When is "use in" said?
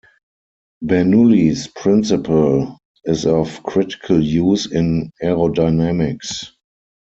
4.19-5.11